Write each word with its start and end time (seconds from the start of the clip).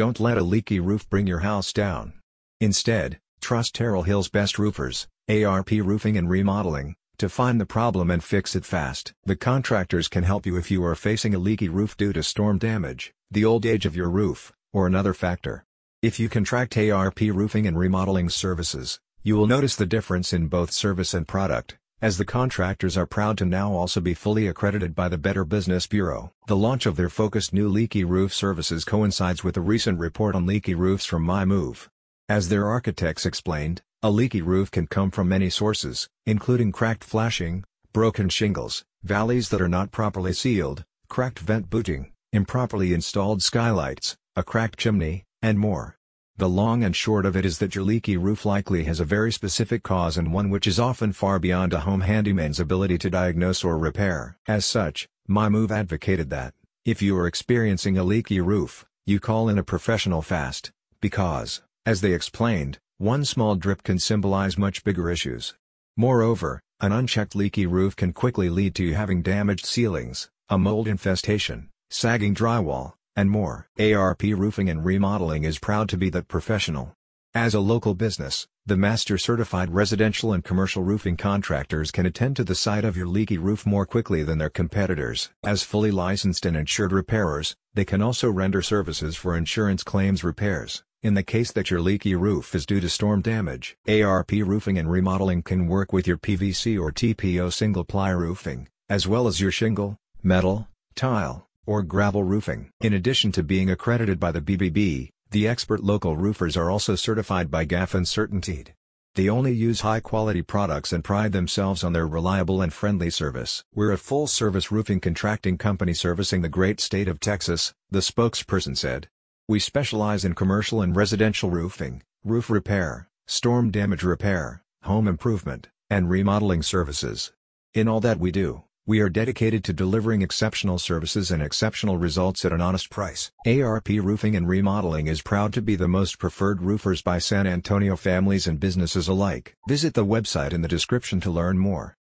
Don't 0.00 0.18
let 0.18 0.38
a 0.38 0.42
leaky 0.42 0.80
roof 0.80 1.06
bring 1.10 1.26
your 1.26 1.40
house 1.40 1.74
down. 1.74 2.14
Instead, 2.58 3.18
trust 3.42 3.74
Terrell 3.74 4.04
Hills' 4.04 4.30
best 4.30 4.58
roofers, 4.58 5.06
ARP 5.28 5.72
Roofing 5.72 6.16
and 6.16 6.30
Remodeling, 6.30 6.94
to 7.18 7.28
find 7.28 7.60
the 7.60 7.66
problem 7.66 8.10
and 8.10 8.24
fix 8.24 8.56
it 8.56 8.64
fast. 8.64 9.12
The 9.26 9.36
contractors 9.36 10.08
can 10.08 10.24
help 10.24 10.46
you 10.46 10.56
if 10.56 10.70
you 10.70 10.82
are 10.86 10.94
facing 10.94 11.34
a 11.34 11.38
leaky 11.38 11.68
roof 11.68 11.98
due 11.98 12.14
to 12.14 12.22
storm 12.22 12.56
damage, 12.56 13.12
the 13.30 13.44
old 13.44 13.66
age 13.66 13.84
of 13.84 13.94
your 13.94 14.08
roof, 14.08 14.54
or 14.72 14.86
another 14.86 15.12
factor. 15.12 15.66
If 16.00 16.18
you 16.18 16.30
contract 16.30 16.78
ARP 16.78 17.20
Roofing 17.20 17.66
and 17.66 17.78
Remodeling 17.78 18.30
services, 18.30 19.00
you 19.22 19.36
will 19.36 19.46
notice 19.46 19.76
the 19.76 19.84
difference 19.84 20.32
in 20.32 20.46
both 20.46 20.70
service 20.70 21.12
and 21.12 21.28
product, 21.28 21.76
as 22.02 22.16
the 22.16 22.24
contractors 22.24 22.96
are 22.96 23.04
proud 23.04 23.36
to 23.36 23.44
now 23.44 23.72
also 23.72 24.00
be 24.00 24.14
fully 24.14 24.46
accredited 24.46 24.94
by 24.94 25.08
the 25.08 25.18
Better 25.18 25.44
Business 25.44 25.86
Bureau. 25.86 26.32
The 26.46 26.56
launch 26.56 26.86
of 26.86 26.96
their 26.96 27.10
focused 27.10 27.52
new 27.52 27.68
leaky 27.68 28.04
roof 28.04 28.32
services 28.32 28.84
coincides 28.84 29.44
with 29.44 29.56
a 29.56 29.60
recent 29.60 29.98
report 29.98 30.34
on 30.34 30.46
leaky 30.46 30.74
roofs 30.74 31.04
from 31.04 31.26
MyMove. 31.26 31.88
As 32.28 32.48
their 32.48 32.66
architects 32.66 33.26
explained, 33.26 33.82
a 34.02 34.10
leaky 34.10 34.40
roof 34.40 34.70
can 34.70 34.86
come 34.86 35.10
from 35.10 35.28
many 35.28 35.50
sources, 35.50 36.08
including 36.24 36.72
cracked 36.72 37.04
flashing, 37.04 37.64
broken 37.92 38.30
shingles, 38.30 38.82
valleys 39.02 39.50
that 39.50 39.60
are 39.60 39.68
not 39.68 39.90
properly 39.90 40.32
sealed, 40.32 40.84
cracked 41.08 41.38
vent 41.38 41.68
booting, 41.68 42.12
improperly 42.32 42.94
installed 42.94 43.42
skylights, 43.42 44.16
a 44.36 44.42
cracked 44.42 44.78
chimney, 44.78 45.24
and 45.42 45.58
more. 45.58 45.96
The 46.40 46.48
long 46.48 46.84
and 46.84 46.96
short 46.96 47.26
of 47.26 47.36
it 47.36 47.44
is 47.44 47.58
that 47.58 47.74
your 47.74 47.84
leaky 47.84 48.16
roof 48.16 48.46
likely 48.46 48.84
has 48.84 48.98
a 48.98 49.04
very 49.04 49.30
specific 49.30 49.82
cause 49.82 50.16
and 50.16 50.32
one 50.32 50.48
which 50.48 50.66
is 50.66 50.80
often 50.80 51.12
far 51.12 51.38
beyond 51.38 51.74
a 51.74 51.80
home 51.80 52.00
handyman's 52.00 52.58
ability 52.58 52.96
to 52.96 53.10
diagnose 53.10 53.62
or 53.62 53.76
repair. 53.76 54.38
As 54.48 54.64
such, 54.64 55.06
MyMove 55.28 55.70
advocated 55.70 56.30
that, 56.30 56.54
if 56.86 57.02
you 57.02 57.14
are 57.18 57.26
experiencing 57.26 57.98
a 57.98 58.04
leaky 58.04 58.40
roof, 58.40 58.86
you 59.04 59.20
call 59.20 59.50
in 59.50 59.58
a 59.58 59.62
professional 59.62 60.22
fast, 60.22 60.72
because, 61.02 61.60
as 61.84 62.00
they 62.00 62.14
explained, 62.14 62.78
one 62.96 63.26
small 63.26 63.54
drip 63.54 63.82
can 63.82 63.98
symbolize 63.98 64.56
much 64.56 64.82
bigger 64.82 65.10
issues. 65.10 65.52
Moreover, 65.98 66.62
an 66.80 66.90
unchecked 66.90 67.36
leaky 67.36 67.66
roof 67.66 67.94
can 67.94 68.14
quickly 68.14 68.48
lead 68.48 68.74
to 68.76 68.82
you 68.82 68.94
having 68.94 69.20
damaged 69.20 69.66
ceilings, 69.66 70.30
a 70.48 70.56
mold 70.56 70.88
infestation, 70.88 71.68
sagging 71.90 72.34
drywall, 72.34 72.94
and 73.16 73.30
more. 73.30 73.68
ARP 73.78 74.22
Roofing 74.22 74.68
and 74.68 74.84
Remodeling 74.84 75.44
is 75.44 75.58
proud 75.58 75.88
to 75.88 75.96
be 75.96 76.10
that 76.10 76.28
professional. 76.28 76.94
As 77.34 77.54
a 77.54 77.60
local 77.60 77.94
business, 77.94 78.48
the 78.66 78.76
Master 78.76 79.16
Certified 79.16 79.72
residential 79.72 80.32
and 80.32 80.42
commercial 80.42 80.82
roofing 80.82 81.16
contractors 81.16 81.90
can 81.90 82.04
attend 82.04 82.34
to 82.36 82.44
the 82.44 82.56
site 82.56 82.84
of 82.84 82.96
your 82.96 83.06
leaky 83.06 83.38
roof 83.38 83.64
more 83.64 83.86
quickly 83.86 84.22
than 84.22 84.38
their 84.38 84.50
competitors. 84.50 85.30
As 85.44 85.62
fully 85.62 85.90
licensed 85.90 86.44
and 86.44 86.56
insured 86.56 86.92
repairers, 86.92 87.54
they 87.74 87.84
can 87.84 88.02
also 88.02 88.30
render 88.30 88.62
services 88.62 89.16
for 89.16 89.36
insurance 89.36 89.84
claims 89.84 90.24
repairs. 90.24 90.82
In 91.02 91.14
the 91.14 91.22
case 91.22 91.50
that 91.52 91.70
your 91.70 91.80
leaky 91.80 92.14
roof 92.14 92.54
is 92.54 92.66
due 92.66 92.80
to 92.80 92.88
storm 92.88 93.22
damage, 93.22 93.76
ARP 93.88 94.32
Roofing 94.32 94.76
and 94.76 94.90
Remodeling 94.90 95.42
can 95.42 95.66
work 95.66 95.92
with 95.92 96.06
your 96.06 96.18
PVC 96.18 96.80
or 96.80 96.92
TPO 96.92 97.52
single-ply 97.52 98.10
roofing, 98.10 98.68
as 98.88 99.06
well 99.06 99.26
as 99.26 99.40
your 99.40 99.50
shingle, 99.50 99.96
metal, 100.22 100.68
tile, 100.94 101.48
or 101.70 101.84
gravel 101.84 102.24
roofing. 102.24 102.68
In 102.80 102.92
addition 102.92 103.30
to 103.30 103.44
being 103.44 103.70
accredited 103.70 104.18
by 104.18 104.32
the 104.32 104.40
BBB, 104.40 105.10
the 105.30 105.46
expert 105.46 105.84
local 105.84 106.16
roofers 106.16 106.56
are 106.56 106.68
also 106.68 106.96
certified 106.96 107.48
by 107.48 107.64
GAF 107.64 107.94
and 107.94 108.04
Certainteed. 108.04 108.70
They 109.14 109.28
only 109.28 109.52
use 109.52 109.82
high-quality 109.82 110.42
products 110.42 110.92
and 110.92 111.04
pride 111.04 111.30
themselves 111.30 111.84
on 111.84 111.92
their 111.92 112.08
reliable 112.08 112.60
and 112.60 112.72
friendly 112.72 113.08
service. 113.08 113.62
We're 113.72 113.92
a 113.92 113.98
full-service 113.98 114.72
roofing 114.72 114.98
contracting 114.98 115.58
company 115.58 115.94
servicing 115.94 116.42
the 116.42 116.48
great 116.48 116.80
state 116.80 117.06
of 117.06 117.20
Texas, 117.20 117.72
the 117.88 118.00
spokesperson 118.00 118.76
said. 118.76 119.08
We 119.46 119.60
specialize 119.60 120.24
in 120.24 120.34
commercial 120.34 120.82
and 120.82 120.96
residential 120.96 121.50
roofing, 121.50 122.02
roof 122.24 122.50
repair, 122.50 123.08
storm 123.28 123.70
damage 123.70 124.02
repair, 124.02 124.64
home 124.82 125.06
improvement, 125.06 125.68
and 125.88 126.10
remodeling 126.10 126.64
services. 126.64 127.30
In 127.74 127.86
all 127.86 128.00
that 128.00 128.18
we 128.18 128.32
do, 128.32 128.64
we 128.90 128.98
are 128.98 129.08
dedicated 129.08 129.62
to 129.62 129.72
delivering 129.72 130.20
exceptional 130.20 130.76
services 130.76 131.30
and 131.30 131.40
exceptional 131.40 131.96
results 131.96 132.44
at 132.44 132.52
an 132.52 132.60
honest 132.60 132.90
price. 132.90 133.30
ARP 133.46 133.88
Roofing 133.88 134.34
and 134.34 134.48
Remodeling 134.48 135.06
is 135.06 135.22
proud 135.22 135.52
to 135.52 135.62
be 135.62 135.76
the 135.76 135.86
most 135.86 136.18
preferred 136.18 136.60
roofers 136.60 137.00
by 137.00 137.20
San 137.20 137.46
Antonio 137.46 137.94
families 137.94 138.48
and 138.48 138.58
businesses 138.58 139.06
alike. 139.06 139.54
Visit 139.68 139.94
the 139.94 140.04
website 140.04 140.52
in 140.52 140.62
the 140.62 140.66
description 140.66 141.20
to 141.20 141.30
learn 141.30 141.56
more. 141.56 141.96